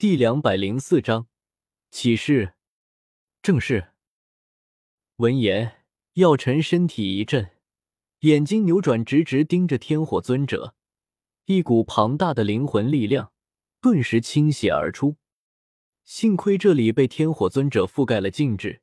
[0.00, 1.26] 第两百零四章
[1.90, 2.54] 启示。
[3.42, 3.88] 正是。
[5.16, 5.84] 闻言，
[6.14, 7.50] 药尘身体一震，
[8.20, 10.74] 眼睛扭转，直直盯着天火尊者。
[11.44, 13.32] 一股庞大的灵魂力量
[13.82, 15.16] 顿时倾泻而出。
[16.02, 18.80] 幸亏这里被天火尊者覆盖了禁制，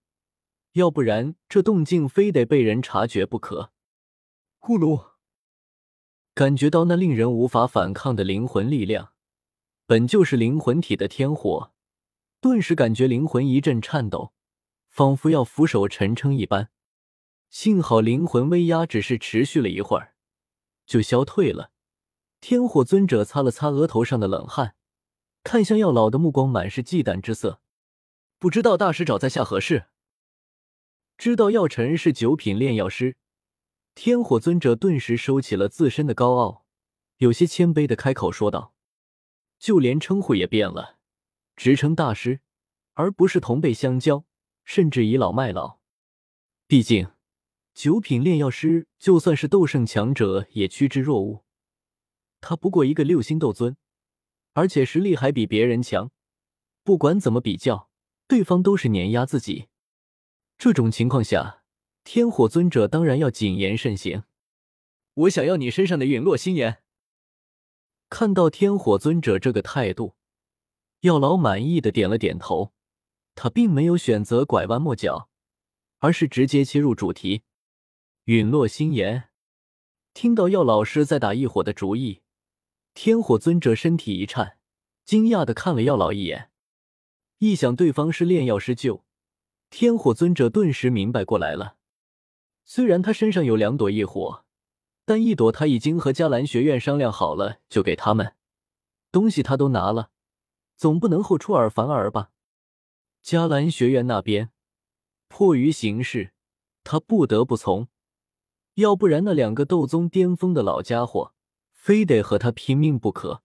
[0.73, 3.71] 要不然这动静非得被人察觉不可。
[4.59, 5.13] 咕噜，
[6.35, 9.13] 感觉到那令人无法反抗的灵魂力量。
[9.89, 11.71] 本就是灵魂体的天火，
[12.41, 14.33] 顿时感觉灵魂一阵颤抖，
[14.89, 16.69] 仿佛要俯首沉称一般。
[17.49, 20.13] 幸好灵魂威压只是持续了一会儿，
[20.85, 21.71] 就消退了。
[22.41, 24.75] 天火尊者擦了擦额头上的冷汗，
[25.41, 27.61] 看向药老的目光满是忌惮之色。
[28.39, 29.85] 不知道大师找在下何事？
[31.17, 33.15] 知道药尘是九品炼药师，
[33.95, 36.65] 天火尊者顿时收起了自身的高傲，
[37.19, 38.73] 有些谦卑的开口说道。
[39.59, 40.97] 就连称呼也变了，
[41.55, 42.41] 直称大师，
[42.93, 44.25] 而不是同辈相交，
[44.63, 45.79] 甚至倚老卖老。
[46.67, 47.09] 毕竟，
[47.73, 51.43] 九品炼药师就算是斗圣强者也趋之若鹜，
[52.41, 53.77] 他不过一个六星斗尊，
[54.53, 56.11] 而且实力还比别人强。
[56.83, 57.89] 不管怎么比较，
[58.27, 59.67] 对方都是碾压自己。
[60.57, 61.63] 这种情况下，
[62.03, 64.23] 天火尊者当然要谨言慎行。
[65.13, 66.83] 我想要你身上的陨落心炎。
[68.09, 70.15] 看到天火尊者这个态度，
[71.01, 72.73] 药老满意的点了点头。
[73.35, 75.29] 他并没有选择拐弯抹角，
[75.99, 77.43] 而是直接切入主题。
[78.23, 79.29] 陨落心炎。
[80.13, 82.21] 听到药老师在打异火的主意，
[82.95, 84.57] 天火尊者身体一颤，
[85.05, 86.49] 惊讶的看了药老一眼。
[87.37, 89.05] 一想对方是炼药师就，
[89.69, 91.77] 天火尊者顿时明白过来了。
[92.65, 94.46] 虽然他身上有两朵异火。
[95.07, 98.35] 但一朵他已经和迦兰学院商量好了，就给他们。
[99.09, 100.11] 东西他都拿了，
[100.75, 102.31] 总不能后出尔反尔吧？
[103.23, 104.51] 迦兰学院那边
[105.29, 106.33] 迫于形势，
[106.83, 107.87] 他不得不从，
[108.73, 111.33] 要不然那两个斗宗巅峰的老家伙
[111.71, 113.41] 非得和他拼命不可。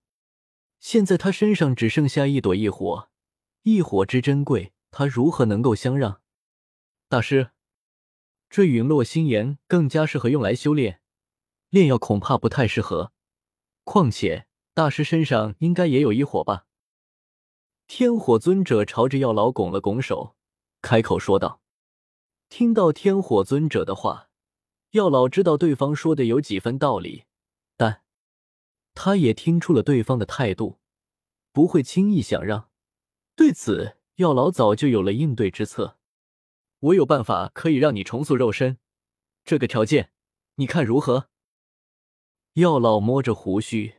[0.81, 3.09] 现在他身上只剩下一朵异火，
[3.63, 6.21] 异火之珍贵，他如何能够相让？
[7.09, 7.53] 大师，
[8.51, 10.99] 这陨落心炎更加适合用来修炼。
[11.73, 13.13] 炼药恐怕不太适合，
[13.85, 16.67] 况且大师身上应该也有一火吧？
[17.87, 20.37] 天火尊者朝着药老拱了拱手，
[20.83, 21.63] 开口说道。
[22.51, 24.29] 听到天火尊者的话，
[24.91, 27.25] 药老知道对方说的有几分道理，
[27.79, 28.03] 但
[28.93, 30.79] 他也听出了对方的态度，
[31.53, 32.69] 不会轻易想让。
[33.35, 35.97] 对此，药老早就有了应对之策。
[36.81, 38.77] 我有办法可以让你重塑肉身，
[39.43, 40.13] 这个条件，
[40.57, 41.31] 你看如何？
[42.55, 43.95] 药老摸着胡须，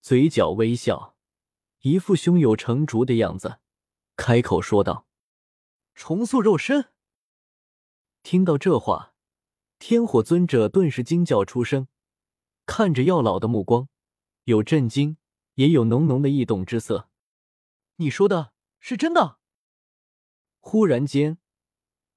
[0.00, 1.14] 嘴角微笑，
[1.82, 3.58] 一副胸有成竹的样子，
[4.16, 5.06] 开口说道
[5.94, 6.88] ：“重塑肉身。”
[8.24, 9.12] 听到这话，
[9.78, 11.86] 天火尊者顿时惊叫出声，
[12.64, 13.90] 看着药老的目光
[14.44, 15.18] 有震惊，
[15.56, 17.10] 也有浓浓的异动之色。
[17.96, 19.36] “你说的是真的？”
[20.60, 21.36] 忽然间，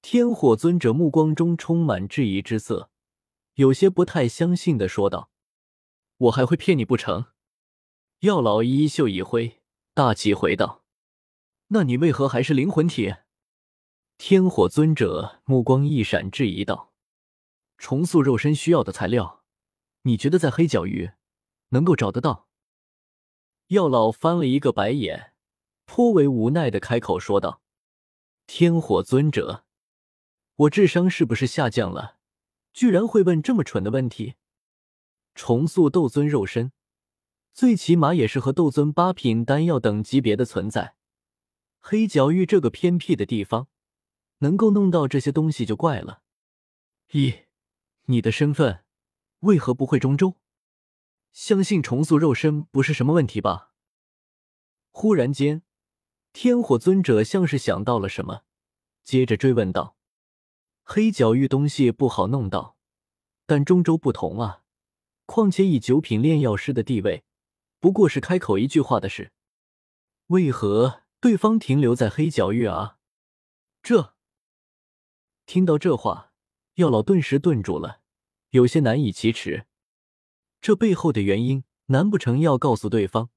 [0.02, 2.90] 天火尊者目光中充满质疑之色，
[3.56, 5.30] 有些不太相信的说道。
[6.18, 7.26] 我还会骗你不成？
[8.20, 9.62] 药老衣袖一挥，
[9.94, 10.84] 大气回道
[11.68, 13.16] ：“那你为何还是灵魂体？”
[14.18, 16.94] 天火尊者目光一闪，质疑道
[17.78, 19.44] ：“重塑肉身需要的材料，
[20.04, 21.12] 你觉得在黑角域
[21.70, 22.48] 能够找得到？”
[23.68, 25.34] 药老翻了一个白眼，
[25.84, 27.62] 颇为无奈的开口说道
[28.48, 29.66] ：“天火尊者，
[30.56, 32.20] 我智商是不是下降了？
[32.72, 34.36] 居然会问这么蠢的问题？”
[35.36, 36.72] 重塑斗尊肉身，
[37.54, 40.96] 最起码也是和斗尊八品丹药等级别的存在。
[41.80, 43.68] 黑角域这个偏僻的地方，
[44.40, 46.22] 能够弄到这些东西就怪了。
[47.12, 47.34] 一，
[48.06, 48.86] 你的身份
[49.42, 50.38] 为何不会中州？
[51.32, 53.74] 相信重塑肉身不是什么问题吧？
[54.90, 55.62] 忽然间，
[56.32, 58.44] 天火尊者像是想到了什么，
[59.04, 59.98] 接着追问道
[60.82, 62.78] ：“黑角域东西不好弄到，
[63.46, 64.64] 但中州不同啊。”
[65.26, 67.24] 况且以九品炼药师的地位，
[67.80, 69.32] 不过是开口一句话的事，
[70.28, 72.98] 为何对方停留在黑角域啊？
[73.82, 74.16] 这
[75.46, 76.32] 听到这话，
[76.76, 78.02] 药老顿时顿住了，
[78.50, 79.68] 有些难以启齿。
[80.62, 83.30] 这背后的原因，难不成要告诉对方，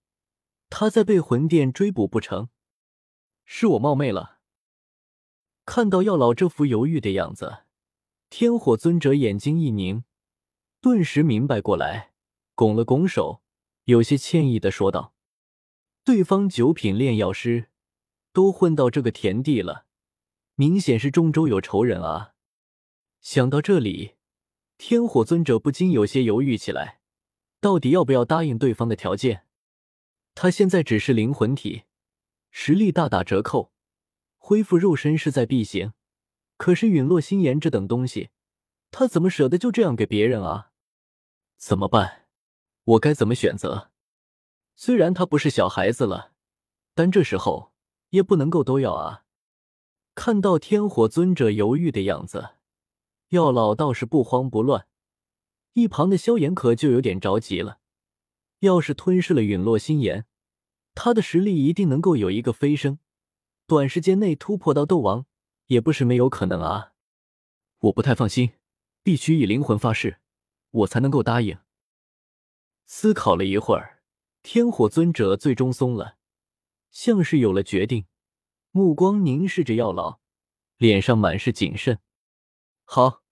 [0.70, 2.48] 他在被魂殿追捕不成？
[3.44, 4.38] 是我冒昧了。
[5.66, 7.64] 看到药老这副犹豫的样子，
[8.30, 10.04] 天火尊者眼睛一凝。
[10.80, 12.12] 顿时明白过来，
[12.54, 13.42] 拱了拱手，
[13.84, 15.12] 有些歉意的说道
[16.04, 17.70] ：“对方九品炼药师
[18.32, 19.86] 都混到这个田地了，
[20.54, 22.34] 明显是中州有仇人啊！
[23.20, 24.14] 想到这里，
[24.76, 27.00] 天火尊者不禁有些犹豫起来，
[27.60, 29.46] 到底要不要答应对方的条件？
[30.36, 31.82] 他现在只是灵魂体，
[32.52, 33.72] 实力大打折扣，
[34.36, 35.92] 恢复肉身势在必行。
[36.56, 38.30] 可是陨落心炎这等东西，
[38.90, 40.72] 他怎么舍得就这样给别人啊？
[41.56, 42.26] 怎么办？
[42.84, 43.90] 我该怎么选择？
[44.74, 46.32] 虽然他不是小孩子了，
[46.94, 47.72] 但这时候
[48.10, 49.24] 也不能够都要啊。
[50.14, 52.50] 看到天火尊者犹豫的样子，
[53.28, 54.86] 药老倒是不慌不乱，
[55.74, 57.80] 一旁的萧炎可就有点着急了。
[58.60, 60.26] 要是吞噬了陨落心炎，
[60.94, 62.98] 他的实力一定能够有一个飞升，
[63.66, 65.26] 短时间内突破到斗王。
[65.68, 66.94] 也不是没有可能啊，
[67.80, 68.52] 我不太放心，
[69.08, 70.20] 必须以灵魂发誓，
[70.70, 71.56] 我才能够答应。
[72.84, 74.02] 思考了一会儿，
[74.42, 76.18] 天火尊者最终松了，
[76.90, 78.04] 像是有了决定，
[78.70, 80.20] 目光凝视着药老，
[80.76, 82.00] 脸上满是谨慎。
[82.84, 83.22] 好，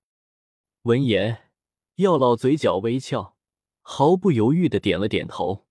[0.84, 1.50] 闻言，
[1.96, 3.36] 药老嘴角微翘，
[3.82, 5.66] 毫不犹豫的点了点头。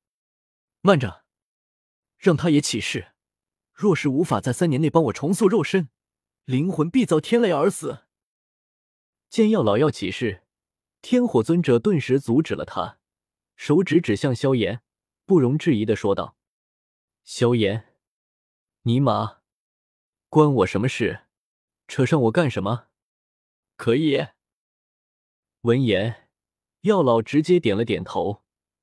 [0.81, 1.23] 慢着，
[2.19, 3.13] 让他也起誓，
[3.73, 5.89] 若是无法在三年内帮我重塑肉身。
[6.43, 8.04] 灵魂必遭天雷而死。
[9.35, 10.43] 见药老要起誓，
[11.01, 12.99] 天火尊者顿时阻止了他，
[13.57, 14.81] 手指指向萧炎，
[15.25, 16.37] 不容置疑的说道
[17.25, 17.97] ：“萧炎，
[18.83, 19.41] 尼玛，
[20.29, 21.25] 关我什么事？
[21.85, 22.87] 扯上我干什么？
[23.75, 24.25] 可以。”
[25.63, 26.29] 闻言，
[26.83, 28.41] 药老直接点了点头，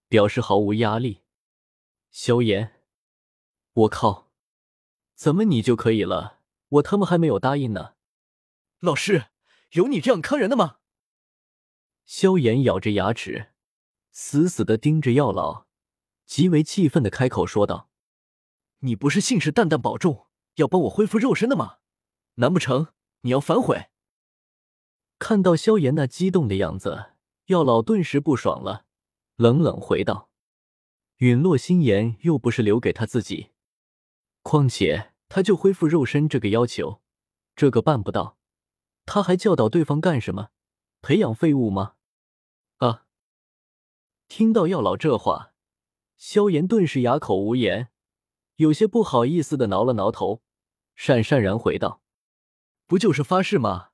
[0.09, 1.23] 表示毫无压力。
[2.11, 2.83] 萧炎，
[3.73, 4.31] 我靠，
[5.15, 6.41] 怎么你就可以了？
[6.69, 7.95] 我他妈还没有答应呢，
[8.81, 9.29] 老师，
[9.73, 10.79] 有你这样坑人的吗？
[12.05, 13.53] 萧炎咬着牙齿，
[14.11, 15.67] 死死的盯着药老，
[16.27, 17.89] 极为气愤的开口说道
[18.81, 20.27] ：“你不是信誓旦旦保重
[20.57, 21.79] 要帮我恢复肉身的吗？
[22.35, 22.89] 难不成
[23.23, 23.87] 你要反悔？”
[25.19, 27.13] 看到萧炎那激动的样子，
[27.47, 28.85] 药老顿时不爽了，
[29.37, 30.29] 冷冷回道
[31.19, 33.53] ：“陨落心炎又不是留给他自己，
[34.43, 37.01] 况且……”他就恢复肉身这个要求，
[37.57, 38.37] 这个办不到，
[39.15, 40.49] 他还教导对方干什么？
[41.03, 41.97] 培养废物吗？
[42.79, 43.05] 啊！
[44.27, 45.53] 听到药老这话，
[46.17, 47.91] 萧炎顿时哑口无言，
[48.57, 50.41] 有些不好意思的挠了挠头，
[50.97, 52.01] 讪讪然回道
[52.89, 53.91] ：“不就是发誓吗？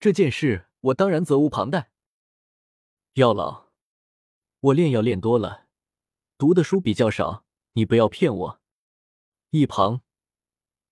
[0.00, 1.90] 这件事我当然责无旁贷。”
[3.20, 3.66] 药老，
[4.60, 5.66] 我炼药练多了，
[6.38, 7.44] 读的书比较少，
[7.74, 8.60] 你不要骗我。
[9.50, 10.00] 一旁。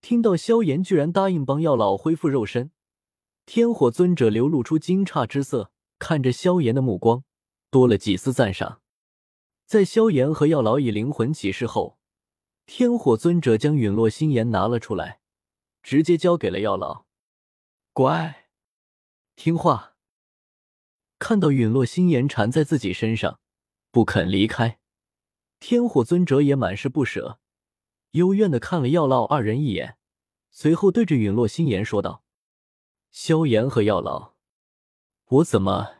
[0.03, 2.71] 听到萧炎居然答应帮药老恢复肉身，
[3.45, 7.25] 天火尊者流露出惊诧之色，看着萧炎的目光
[7.71, 8.81] 多了几丝赞赏。
[9.67, 11.99] 在萧炎和药老以灵魂起誓后，
[12.67, 15.21] 天火尊者将陨落心炎拿了出来，
[15.83, 17.07] 直接交给了药老。
[17.93, 18.49] 乖，
[19.35, 19.97] 听话。
[21.19, 23.41] 看到陨落心炎缠在自己身上，
[23.91, 24.79] 不肯离开，
[25.61, 27.39] 天火尊者也满是不舍。
[28.13, 29.97] 幽怨的看了药老二人一眼，
[30.51, 32.22] 随后对着陨落心炎说道
[33.13, 34.33] ：“萧炎和药老，
[35.27, 35.97] 我怎么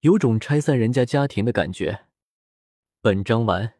[0.00, 2.04] 有种拆散人家家庭的感觉？”
[3.00, 3.79] 本章完。